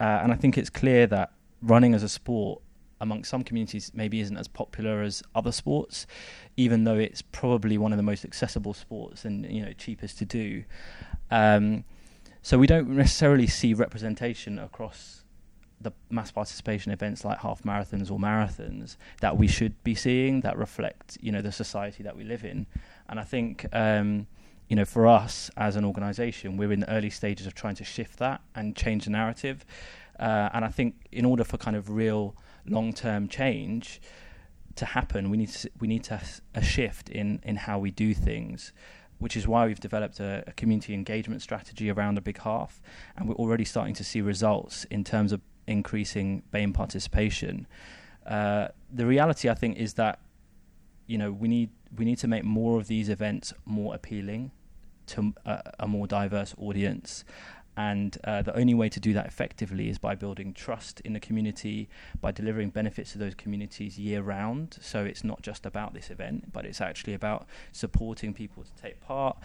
Uh, 0.00 0.04
and 0.22 0.32
I 0.32 0.36
think 0.36 0.56
it's 0.56 0.70
clear 0.70 1.06
that 1.08 1.32
running 1.62 1.94
as 1.94 2.02
a 2.02 2.08
sport 2.08 2.62
among 3.00 3.24
some 3.24 3.44
communities 3.44 3.90
maybe 3.94 4.20
isn't 4.20 4.36
as 4.36 4.48
popular 4.48 5.02
as 5.02 5.22
other 5.34 5.52
sports, 5.52 6.06
even 6.56 6.84
though 6.84 6.96
it's 6.96 7.22
probably 7.22 7.78
one 7.78 7.92
of 7.92 7.96
the 7.96 8.02
most 8.02 8.24
accessible 8.24 8.74
sports 8.74 9.24
and 9.24 9.50
you 9.50 9.64
know 9.64 9.72
cheapest 9.72 10.18
to 10.18 10.24
do. 10.24 10.64
Um, 11.30 11.84
so 12.42 12.58
we 12.58 12.66
don't 12.66 12.88
necessarily 12.88 13.46
see 13.46 13.74
representation 13.74 14.58
across 14.58 15.24
the 15.80 15.92
mass 16.10 16.32
participation 16.32 16.90
events 16.90 17.24
like 17.24 17.38
half 17.38 17.62
marathons 17.62 18.10
or 18.10 18.18
marathons 18.18 18.96
that 19.20 19.36
we 19.36 19.46
should 19.46 19.80
be 19.84 19.94
seeing 19.94 20.40
that 20.40 20.58
reflect 20.58 21.16
you 21.20 21.30
know 21.30 21.40
the 21.40 21.52
society 21.52 22.02
that 22.02 22.16
we 22.16 22.24
live 22.24 22.44
in. 22.44 22.66
And 23.08 23.20
I 23.20 23.24
think. 23.24 23.66
Um, 23.72 24.26
you 24.68 24.76
know, 24.76 24.84
for 24.84 25.06
us 25.06 25.50
as 25.56 25.76
an 25.76 25.84
organisation, 25.86 26.58
we're 26.58 26.72
in 26.72 26.80
the 26.80 26.90
early 26.92 27.08
stages 27.08 27.46
of 27.46 27.54
trying 27.54 27.74
to 27.76 27.84
shift 27.84 28.18
that 28.18 28.42
and 28.54 28.76
change 28.76 29.06
the 29.06 29.10
narrative. 29.10 29.64
Uh, 30.18 30.48
and 30.52 30.64
I 30.64 30.68
think 30.68 30.94
in 31.12 31.24
order 31.24 31.44
for 31.44 31.56
kind 31.56 31.76
of 31.76 31.90
real 31.90 32.36
long 32.66 32.92
term 32.92 33.28
change 33.28 34.00
to 34.76 34.84
happen, 34.84 35.30
we 35.30 35.36
need 35.36 35.50
to, 35.50 35.70
we 35.80 35.88
need 35.88 36.04
to 36.04 36.20
a 36.54 36.62
shift 36.62 37.08
in, 37.08 37.40
in 37.44 37.56
how 37.56 37.78
we 37.78 37.90
do 37.90 38.14
things, 38.14 38.72
which 39.18 39.36
is 39.36 39.46
why 39.46 39.66
we've 39.66 39.80
developed 39.80 40.20
a, 40.20 40.44
a 40.46 40.52
community 40.52 40.94
engagement 40.94 41.42
strategy 41.42 41.90
around 41.90 42.16
the 42.16 42.20
big 42.20 42.38
half, 42.38 42.80
and 43.16 43.28
we're 43.28 43.34
already 43.36 43.64
starting 43.64 43.94
to 43.94 44.04
see 44.04 44.20
results 44.20 44.84
in 44.84 45.04
terms 45.04 45.32
of 45.32 45.40
increasing 45.66 46.42
BAME 46.52 46.72
participation. 46.72 47.66
Uh, 48.26 48.68
the 48.92 49.06
reality, 49.06 49.48
I 49.48 49.54
think, 49.54 49.76
is 49.76 49.94
that 49.94 50.20
you 51.06 51.18
know 51.18 51.32
we 51.32 51.48
need 51.48 51.70
we 51.96 52.04
need 52.04 52.18
to 52.18 52.28
make 52.28 52.44
more 52.44 52.78
of 52.78 52.86
these 52.86 53.08
events 53.08 53.52
more 53.64 53.94
appealing 53.94 54.50
to 55.06 55.32
a, 55.44 55.72
a 55.80 55.88
more 55.88 56.06
diverse 56.06 56.54
audience, 56.58 57.24
And 57.78 58.18
uh, 58.24 58.42
the 58.42 58.56
only 58.58 58.74
way 58.74 58.88
to 58.88 58.98
do 58.98 59.12
that 59.12 59.26
effectively 59.26 59.88
is 59.88 59.98
by 59.98 60.16
building 60.16 60.52
trust 60.52 61.00
in 61.02 61.12
the 61.12 61.20
community, 61.20 61.88
by 62.20 62.32
delivering 62.32 62.70
benefits 62.70 63.12
to 63.12 63.18
those 63.18 63.36
communities 63.36 63.96
year 63.96 64.20
round. 64.20 64.76
So 64.80 65.04
it's 65.04 65.22
not 65.22 65.42
just 65.42 65.64
about 65.64 65.94
this 65.94 66.10
event, 66.10 66.52
but 66.52 66.66
it's 66.66 66.80
actually 66.80 67.14
about 67.14 67.46
supporting 67.70 68.34
people 68.34 68.64
to 68.64 68.82
take 68.82 69.00
part. 69.00 69.38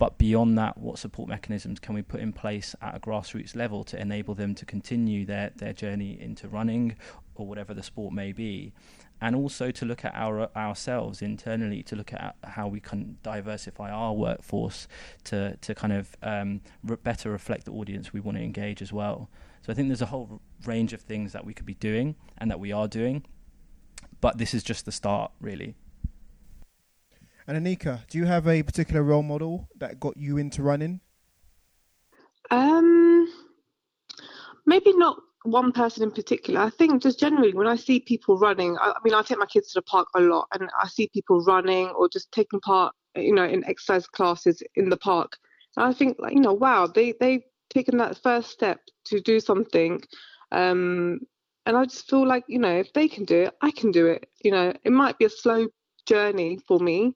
But 0.00 0.18
beyond 0.18 0.58
that, 0.58 0.76
what 0.78 0.98
support 0.98 1.28
mechanisms 1.28 1.78
can 1.78 1.94
we 1.94 2.02
put 2.02 2.18
in 2.18 2.32
place 2.32 2.74
at 2.82 2.96
a 2.96 2.98
grassroots 2.98 3.54
level 3.54 3.84
to 3.84 4.00
enable 4.00 4.34
them 4.34 4.56
to 4.56 4.64
continue 4.64 5.24
their, 5.24 5.52
their 5.54 5.72
journey 5.72 6.20
into 6.20 6.48
running 6.48 6.96
or 7.36 7.46
whatever 7.46 7.72
the 7.72 7.84
sport 7.84 8.12
may 8.12 8.32
be? 8.32 8.72
And 9.20 9.34
also 9.34 9.70
to 9.70 9.84
look 9.84 10.04
at 10.04 10.14
our 10.14 10.50
ourselves 10.56 11.22
internally 11.22 11.82
to 11.82 11.96
look 11.96 12.12
at 12.12 12.36
how 12.44 12.68
we 12.68 12.80
can 12.80 13.18
diversify 13.22 13.90
our 13.90 14.12
workforce 14.12 14.86
to 15.24 15.56
to 15.62 15.74
kind 15.74 15.92
of 15.92 16.16
um, 16.22 16.60
re- 16.84 16.96
better 17.02 17.30
reflect 17.30 17.64
the 17.64 17.72
audience 17.72 18.12
we 18.12 18.20
want 18.20 18.36
to 18.36 18.44
engage 18.44 18.82
as 18.82 18.92
well. 18.92 19.30
So 19.62 19.72
I 19.72 19.74
think 19.74 19.88
there's 19.88 20.02
a 20.02 20.06
whole 20.06 20.40
range 20.64 20.92
of 20.92 21.00
things 21.00 21.32
that 21.32 21.44
we 21.44 21.52
could 21.52 21.66
be 21.66 21.74
doing 21.74 22.14
and 22.38 22.50
that 22.50 22.60
we 22.60 22.70
are 22.70 22.86
doing, 22.86 23.24
but 24.20 24.38
this 24.38 24.54
is 24.54 24.62
just 24.62 24.84
the 24.84 24.92
start, 24.92 25.32
really. 25.40 25.74
And 27.48 27.64
Anika, 27.64 28.06
do 28.08 28.18
you 28.18 28.26
have 28.26 28.46
a 28.46 28.62
particular 28.62 29.02
role 29.02 29.22
model 29.22 29.68
that 29.76 29.98
got 29.98 30.16
you 30.16 30.36
into 30.36 30.62
running? 30.62 31.00
Um, 32.50 33.28
maybe 34.66 34.92
not 34.96 35.16
one 35.46 35.72
person 35.72 36.02
in 36.02 36.10
particular. 36.10 36.60
I 36.60 36.70
think 36.70 37.02
just 37.02 37.18
generally 37.18 37.54
when 37.54 37.66
I 37.66 37.76
see 37.76 38.00
people 38.00 38.38
running, 38.38 38.76
I, 38.78 38.90
I, 38.90 38.98
mean, 39.04 39.14
I 39.14 39.22
take 39.22 39.38
my 39.38 39.46
kids 39.46 39.72
to 39.72 39.78
the 39.78 39.82
park 39.82 40.08
a 40.14 40.20
lot, 40.20 40.48
and 40.52 40.68
I 40.80 40.88
see 40.88 41.08
people 41.12 41.40
running 41.40 41.88
or 41.88 42.08
just 42.08 42.30
taking 42.32 42.60
part, 42.60 42.94
you 43.14 43.34
know, 43.34 43.44
in 43.44 43.64
exercise 43.64 44.06
classes 44.06 44.62
in 44.74 44.88
the 44.88 44.96
park. 44.96 45.36
And 45.76 45.86
I 45.86 45.92
think, 45.92 46.16
like, 46.18 46.34
you 46.34 46.40
know, 46.40 46.52
wow, 46.52 46.86
they 46.86 47.14
they've 47.20 47.44
taken 47.70 47.98
that 47.98 48.22
first 48.22 48.50
step 48.50 48.80
to 49.06 49.20
do 49.20 49.40
something, 49.40 50.02
um, 50.52 51.20
and 51.66 51.76
I 51.76 51.84
just 51.84 52.08
feel 52.08 52.26
like, 52.26 52.44
you 52.48 52.58
know, 52.58 52.78
if 52.78 52.92
they 52.92 53.08
can 53.08 53.24
do 53.24 53.42
it, 53.42 53.54
I 53.60 53.70
can 53.70 53.90
do 53.90 54.06
it. 54.06 54.28
You 54.42 54.52
know, 54.52 54.72
it 54.84 54.92
might 54.92 55.18
be 55.18 55.24
a 55.24 55.30
slow 55.30 55.68
journey 56.06 56.58
for 56.68 56.78
me, 56.78 57.14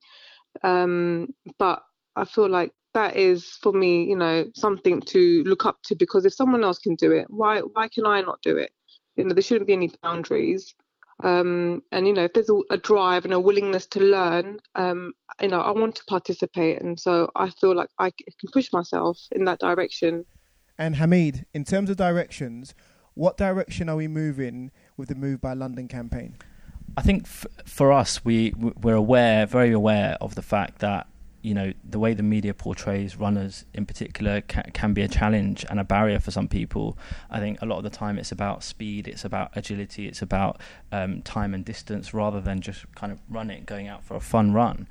um, 0.62 1.28
but 1.58 1.82
I 2.16 2.24
feel 2.24 2.48
like 2.48 2.72
that 2.94 3.16
is 3.16 3.44
for 3.62 3.72
me, 3.72 4.04
you 4.04 4.16
know, 4.16 4.46
something 4.54 5.00
to 5.02 5.42
look 5.44 5.64
up 5.64 5.78
to 5.84 5.94
because 5.94 6.24
if 6.24 6.34
someone 6.34 6.64
else 6.64 6.78
can 6.78 6.94
do 6.96 7.12
it, 7.12 7.26
why 7.28 7.60
why 7.60 7.88
can 7.88 8.06
I 8.06 8.20
not 8.20 8.40
do 8.42 8.56
it? 8.56 8.72
You 9.16 9.24
know, 9.24 9.34
there 9.34 9.42
shouldn't 9.42 9.66
be 9.66 9.72
any 9.72 9.90
boundaries. 10.02 10.74
Um, 11.22 11.82
and 11.92 12.06
you 12.06 12.14
know, 12.14 12.24
if 12.24 12.32
there's 12.32 12.48
a, 12.48 12.58
a, 12.70 12.78
drive 12.78 13.26
and 13.26 13.34
a 13.34 13.40
willingness 13.40 13.86
to 13.88 14.00
learn, 14.00 14.58
um, 14.74 15.12
you 15.42 15.48
know, 15.48 15.60
I 15.60 15.70
want 15.70 15.94
to 15.96 16.04
participate, 16.06 16.80
and 16.80 16.98
so 16.98 17.30
I 17.36 17.50
feel 17.50 17.76
like 17.76 17.90
I 17.98 18.10
can 18.10 18.50
push 18.52 18.72
myself 18.72 19.18
in 19.32 19.44
that 19.44 19.58
direction. 19.58 20.24
And 20.78 20.96
Hamid, 20.96 21.44
in 21.52 21.64
terms 21.64 21.90
of 21.90 21.98
directions, 21.98 22.74
what 23.12 23.36
direction 23.36 23.90
are 23.90 23.96
we 23.96 24.08
moving 24.08 24.70
with 24.96 25.10
the 25.10 25.14
Moved 25.14 25.42
by 25.42 25.52
London 25.52 25.88
campaign? 25.88 26.38
I 26.96 27.02
think 27.02 27.24
f- 27.24 27.46
for 27.66 27.92
us, 27.92 28.24
we 28.24 28.54
we're 28.56 28.94
aware, 28.94 29.44
very 29.44 29.72
aware 29.72 30.16
of 30.22 30.36
the 30.36 30.42
fact 30.42 30.78
that 30.78 31.06
you 31.42 31.54
know 31.54 31.72
the 31.88 31.98
way 31.98 32.14
the 32.14 32.22
media 32.22 32.52
portrays 32.52 33.16
runners 33.16 33.64
in 33.74 33.86
particular 33.86 34.40
can, 34.42 34.70
can, 34.74 34.92
be 34.92 35.02
a 35.02 35.08
challenge 35.08 35.64
and 35.70 35.80
a 35.80 35.84
barrier 35.84 36.18
for 36.18 36.30
some 36.30 36.48
people. 36.48 36.98
I 37.30 37.40
think 37.40 37.60
a 37.62 37.66
lot 37.66 37.78
of 37.78 37.84
the 37.84 37.90
time 37.90 38.18
it's 38.18 38.32
about 38.32 38.62
speed 38.62 39.08
it's 39.08 39.24
about 39.24 39.50
agility 39.54 40.06
it's 40.06 40.22
about 40.22 40.60
um, 40.92 41.22
time 41.22 41.54
and 41.54 41.64
distance 41.64 42.12
rather 42.12 42.40
than 42.40 42.60
just 42.60 42.84
kind 42.94 43.12
of 43.12 43.18
running 43.28 43.64
going 43.64 43.88
out 43.88 44.04
for 44.04 44.16
a 44.16 44.20
fun 44.20 44.52
run. 44.52 44.86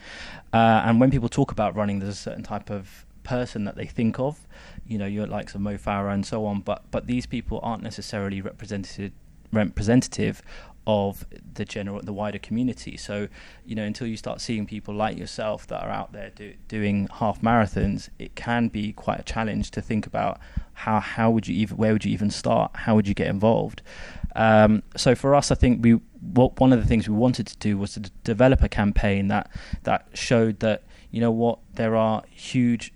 Uh, 0.53 0.81
and 0.85 0.99
when 0.99 1.11
people 1.11 1.29
talk 1.29 1.51
about 1.51 1.75
running 1.75 1.99
there's 1.99 2.13
a 2.13 2.17
certain 2.17 2.43
type 2.43 2.69
of 2.69 3.05
person 3.23 3.65
that 3.65 3.75
they 3.75 3.85
think 3.85 4.17
of 4.17 4.47
you 4.87 4.97
know 4.97 5.05
your 5.05 5.27
likes 5.27 5.53
of 5.53 5.61
mo 5.61 5.75
farah 5.75 6.13
and 6.13 6.25
so 6.25 6.45
on 6.45 6.61
but 6.61 6.83
but 6.89 7.05
these 7.05 7.25
people 7.27 7.59
aren't 7.61 7.83
necessarily 7.83 8.41
represented 8.41 9.11
representative 9.51 10.41
of 10.89 11.23
the 11.53 11.65
general 11.65 12.01
the 12.01 12.11
wider 12.11 12.39
community. 12.39 12.97
So 12.97 13.27
you 13.63 13.75
know 13.75 13.83
until 13.83 14.07
you 14.07 14.17
start 14.17 14.41
seeing 14.41 14.65
people 14.65 14.93
like 14.93 15.17
yourself 15.17 15.67
that 15.67 15.83
are 15.83 15.89
out 15.89 16.13
there 16.13 16.31
do, 16.31 16.53
doing 16.67 17.07
half 17.13 17.41
marathons 17.41 18.09
it 18.17 18.35
can 18.35 18.69
be 18.69 18.91
quite 18.91 19.19
a 19.19 19.23
challenge 19.23 19.69
to 19.71 19.81
think 19.81 20.07
about 20.07 20.39
how 20.73 20.99
how 20.99 21.29
would 21.29 21.47
you 21.47 21.55
even 21.55 21.77
where 21.77 21.93
would 21.93 22.05
you 22.05 22.11
even 22.11 22.31
start? 22.31 22.71
How 22.73 22.95
would 22.95 23.07
you 23.07 23.13
get 23.13 23.27
involved? 23.27 23.83
Um, 24.35 24.81
so 24.95 25.13
for 25.13 25.35
us 25.35 25.51
I 25.51 25.55
think 25.55 25.83
we 25.83 25.99
what 26.33 26.59
one 26.59 26.73
of 26.73 26.81
the 26.81 26.87
things 26.87 27.07
we 27.07 27.15
wanted 27.15 27.45
to 27.47 27.57
do 27.57 27.77
was 27.77 27.93
to 27.93 27.99
d- 28.01 28.09
develop 28.23 28.63
a 28.63 28.69
campaign 28.69 29.27
that 29.27 29.49
that 29.83 30.07
showed 30.13 30.59
that 30.61 30.83
you 31.11 31.21
know 31.21 31.31
what 31.31 31.59
there 31.73 31.95
are 31.95 32.23
huge 32.31 32.93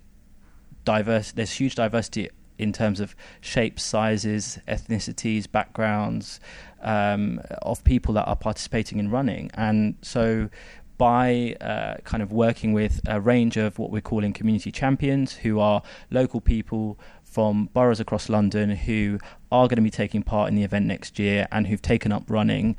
diverse 0.83 1.31
there's 1.31 1.51
huge 1.51 1.75
diversity 1.75 2.29
in 2.57 2.73
terms 2.73 2.99
of 2.99 3.15
shapes, 3.41 3.83
sizes, 3.83 4.59
ethnicities, 4.67 5.51
backgrounds, 5.51 6.39
um, 6.81 7.41
of 7.61 7.83
people 7.83 8.13
that 8.13 8.25
are 8.25 8.35
participating 8.35 8.99
in 8.99 9.09
running. 9.09 9.49
And 9.53 9.95
so 10.01 10.49
by 10.97 11.55
uh, 11.59 11.95
kind 12.03 12.21
of 12.21 12.31
working 12.31 12.73
with 12.73 13.01
a 13.07 13.19
range 13.19 13.57
of 13.57 13.79
what 13.79 13.91
we're 13.91 14.01
calling 14.01 14.31
community 14.33 14.71
champions, 14.71 15.33
who 15.33 15.59
are 15.59 15.81
local 16.11 16.39
people 16.39 16.99
from 17.23 17.65
boroughs 17.73 17.99
across 17.99 18.29
London 18.29 18.69
who 18.69 19.17
are 19.51 19.67
going 19.67 19.77
to 19.77 19.81
be 19.81 19.89
taking 19.89 20.21
part 20.21 20.49
in 20.49 20.55
the 20.55 20.63
event 20.63 20.85
next 20.85 21.17
year 21.17 21.47
and 21.51 21.67
who've 21.67 21.81
taken 21.81 22.11
up 22.11 22.23
running. 22.27 22.75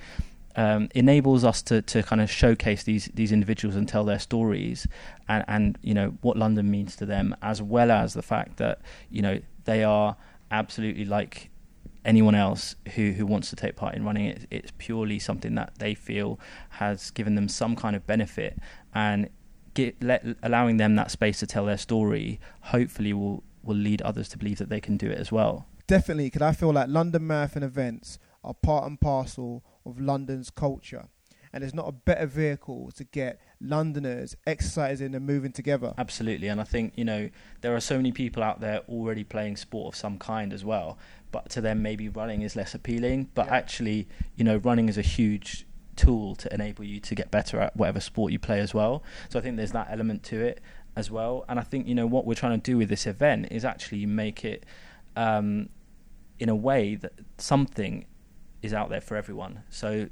Um, 0.56 0.88
enables 0.94 1.42
us 1.42 1.62
to, 1.62 1.82
to 1.82 2.04
kind 2.04 2.20
of 2.20 2.30
showcase 2.30 2.84
these 2.84 3.06
these 3.12 3.32
individuals 3.32 3.74
and 3.74 3.88
tell 3.88 4.04
their 4.04 4.20
stories 4.20 4.86
and, 5.28 5.44
and 5.48 5.78
you 5.82 5.94
know 5.94 6.16
what 6.20 6.36
London 6.36 6.70
means 6.70 6.94
to 6.94 7.06
them 7.06 7.34
as 7.42 7.60
well 7.60 7.90
as 7.90 8.14
the 8.14 8.22
fact 8.22 8.58
that 8.58 8.78
you 9.10 9.20
know 9.20 9.40
they 9.64 9.84
are 9.84 10.16
absolutely 10.50 11.04
like 11.04 11.50
anyone 12.04 12.34
else 12.34 12.76
who, 12.94 13.12
who 13.12 13.26
wants 13.26 13.50
to 13.50 13.56
take 13.56 13.76
part 13.76 13.94
in 13.94 14.04
running 14.04 14.26
it. 14.26 14.46
It's 14.50 14.72
purely 14.78 15.18
something 15.18 15.54
that 15.54 15.78
they 15.78 15.94
feel 15.94 16.38
has 16.70 17.10
given 17.10 17.34
them 17.34 17.48
some 17.48 17.76
kind 17.76 17.96
of 17.96 18.06
benefit, 18.06 18.58
and 18.94 19.30
get, 19.74 20.02
let, 20.02 20.24
allowing 20.42 20.76
them 20.76 20.96
that 20.96 21.10
space 21.10 21.40
to 21.40 21.46
tell 21.46 21.64
their 21.66 21.78
story 21.78 22.40
hopefully 22.62 23.12
will 23.12 23.42
will 23.62 23.76
lead 23.76 24.02
others 24.02 24.28
to 24.28 24.36
believe 24.36 24.58
that 24.58 24.68
they 24.68 24.80
can 24.80 24.98
do 24.98 25.08
it 25.08 25.18
as 25.18 25.32
well. 25.32 25.66
Definitely, 25.86 26.26
because 26.26 26.42
I 26.42 26.52
feel 26.52 26.70
like 26.70 26.88
London 26.88 27.26
Marathon 27.26 27.62
events 27.62 28.18
are 28.42 28.52
part 28.52 28.86
and 28.86 29.00
parcel 29.00 29.64
of 29.86 29.98
London's 29.98 30.50
culture 30.50 31.08
and 31.54 31.62
there's 31.62 31.72
not 31.72 31.88
a 31.88 31.92
better 31.92 32.26
vehicle 32.26 32.90
to 32.96 33.04
get 33.04 33.40
Londoners 33.64 34.36
exercising 34.46 35.14
and 35.14 35.26
moving 35.26 35.52
together. 35.52 35.94
Absolutely, 35.98 36.48
and 36.48 36.60
I 36.60 36.64
think 36.64 36.92
you 36.96 37.04
know 37.04 37.30
there 37.60 37.74
are 37.74 37.80
so 37.80 37.96
many 37.96 38.12
people 38.12 38.42
out 38.42 38.60
there 38.60 38.80
already 38.88 39.24
playing 39.24 39.56
sport 39.56 39.94
of 39.94 39.98
some 39.98 40.18
kind 40.18 40.52
as 40.52 40.64
well, 40.64 40.98
but 41.32 41.48
to 41.50 41.60
them 41.60 41.82
maybe 41.82 42.08
running 42.08 42.42
is 42.42 42.56
less 42.56 42.74
appealing. 42.74 43.30
But 43.34 43.46
yeah. 43.46 43.56
actually, 43.56 44.08
you 44.36 44.44
know, 44.44 44.56
running 44.58 44.88
is 44.88 44.98
a 44.98 45.02
huge 45.02 45.66
tool 45.96 46.34
to 46.34 46.52
enable 46.52 46.84
you 46.84 47.00
to 47.00 47.14
get 47.14 47.30
better 47.30 47.60
at 47.60 47.76
whatever 47.76 48.00
sport 48.00 48.32
you 48.32 48.38
play 48.38 48.60
as 48.60 48.74
well. 48.74 49.02
So 49.28 49.38
I 49.38 49.42
think 49.42 49.56
there's 49.56 49.72
that 49.72 49.88
element 49.90 50.22
to 50.24 50.40
it 50.40 50.60
as 50.96 51.10
well. 51.10 51.44
And 51.48 51.58
I 51.58 51.62
think 51.62 51.86
you 51.86 51.94
know 51.94 52.06
what 52.06 52.26
we're 52.26 52.34
trying 52.34 52.60
to 52.60 52.70
do 52.70 52.76
with 52.76 52.88
this 52.88 53.06
event 53.06 53.48
is 53.50 53.64
actually 53.64 54.06
make 54.06 54.44
it 54.44 54.64
um, 55.16 55.68
in 56.38 56.48
a 56.48 56.56
way 56.56 56.94
that 56.96 57.12
something 57.38 58.06
is 58.62 58.72
out 58.72 58.88
there 58.90 59.00
for 59.00 59.16
everyone. 59.16 59.62
So 59.70 60.08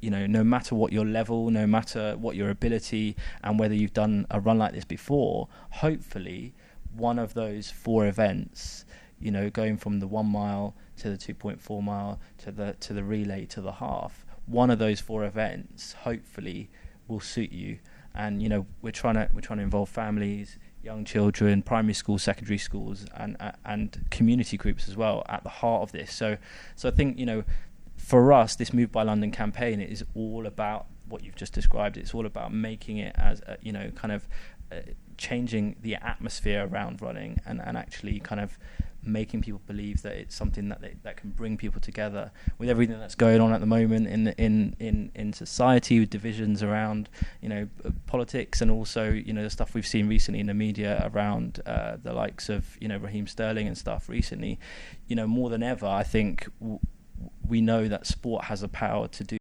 you 0.00 0.10
know, 0.10 0.26
no 0.26 0.44
matter 0.44 0.74
what 0.74 0.92
your 0.92 1.04
level, 1.04 1.50
no 1.50 1.66
matter 1.66 2.16
what 2.18 2.36
your 2.36 2.50
ability, 2.50 3.16
and 3.42 3.58
whether 3.58 3.74
you've 3.74 3.94
done 3.94 4.26
a 4.30 4.40
run 4.40 4.58
like 4.58 4.72
this 4.72 4.84
before, 4.84 5.48
hopefully 5.70 6.54
one 6.94 7.18
of 7.18 7.34
those 7.34 7.70
four 7.70 8.06
events, 8.06 8.84
you 9.20 9.30
know, 9.30 9.50
going 9.50 9.76
from 9.76 10.00
the 10.00 10.06
one 10.06 10.26
mile 10.26 10.74
to 10.98 11.10
the 11.10 11.16
2.4 11.16 11.82
mile 11.82 12.20
to 12.38 12.50
the 12.50 12.74
to 12.80 12.92
the 12.92 13.04
relay 13.04 13.44
to 13.46 13.60
the 13.60 13.72
half, 13.72 14.24
one 14.46 14.70
of 14.70 14.78
those 14.78 15.00
four 15.00 15.24
events 15.24 15.92
hopefully 15.92 16.70
will 17.08 17.20
suit 17.20 17.52
you. 17.52 17.78
And 18.14 18.42
you 18.42 18.48
know, 18.48 18.66
we're 18.80 18.92
trying 18.92 19.14
to 19.14 19.28
we're 19.32 19.40
trying 19.40 19.58
to 19.58 19.64
involve 19.64 19.88
families, 19.88 20.58
young 20.82 21.04
children, 21.04 21.62
primary 21.62 21.94
schools, 21.94 22.22
secondary 22.22 22.58
schools, 22.58 23.06
and 23.14 23.36
uh, 23.40 23.52
and 23.64 24.04
community 24.10 24.56
groups 24.56 24.88
as 24.88 24.96
well 24.96 25.22
at 25.28 25.42
the 25.42 25.50
heart 25.50 25.82
of 25.82 25.92
this. 25.92 26.14
So, 26.14 26.38
so 26.74 26.88
I 26.88 26.92
think 26.92 27.18
you 27.18 27.26
know 27.26 27.44
for 28.06 28.32
us, 28.32 28.54
this 28.54 28.72
Moved 28.72 28.92
by 28.92 29.02
London 29.02 29.32
campaign 29.32 29.80
is 29.80 30.04
all 30.14 30.46
about 30.46 30.86
what 31.08 31.24
you've 31.24 31.34
just 31.34 31.52
described. 31.52 31.96
It's 31.96 32.14
all 32.14 32.24
about 32.24 32.52
making 32.54 32.98
it 32.98 33.12
as 33.18 33.40
a, 33.40 33.56
you 33.60 33.72
know, 33.72 33.90
kind 33.96 34.12
of 34.12 34.28
uh, 34.70 34.76
changing 35.18 35.74
the 35.82 35.96
atmosphere 35.96 36.68
around 36.70 37.02
running 37.02 37.40
and, 37.44 37.60
and 37.60 37.76
actually 37.76 38.20
kind 38.20 38.40
of 38.40 38.56
making 39.02 39.42
people 39.42 39.60
believe 39.66 40.02
that 40.02 40.12
it's 40.12 40.36
something 40.36 40.68
that 40.68 40.80
they, 40.80 40.94
that 41.02 41.16
can 41.16 41.30
bring 41.30 41.56
people 41.56 41.80
together 41.80 42.30
with 42.58 42.68
everything 42.68 42.96
that's 43.00 43.16
going 43.16 43.40
on 43.40 43.52
at 43.52 43.58
the 43.60 43.66
moment 43.66 44.06
in 44.06 44.28
in 44.38 44.74
in 44.80 45.10
in 45.14 45.32
society 45.32 46.00
with 46.00 46.10
divisions 46.10 46.60
around 46.60 47.08
you 47.40 47.48
know 47.48 47.68
politics 48.06 48.60
and 48.60 48.68
also 48.68 49.10
you 49.10 49.32
know 49.32 49.44
the 49.44 49.50
stuff 49.50 49.74
we've 49.74 49.86
seen 49.86 50.08
recently 50.08 50.40
in 50.40 50.46
the 50.46 50.54
media 50.54 51.08
around 51.14 51.60
uh, 51.66 51.96
the 52.02 52.12
likes 52.12 52.48
of 52.48 52.76
you 52.80 52.88
know 52.88 52.96
Raheem 52.96 53.28
Sterling 53.28 53.68
and 53.68 53.78
stuff 53.78 54.08
recently 54.08 54.58
you 55.06 55.14
know 55.14 55.28
more 55.28 55.50
than 55.50 55.62
ever 55.62 55.86
I 55.86 56.02
think 56.02 56.48
w- 56.60 56.80
we 57.46 57.60
know 57.60 57.88
that 57.88 58.06
sport 58.06 58.44
has 58.44 58.62
a 58.62 58.68
power 58.68 59.08
to 59.08 59.24
do 59.24 59.34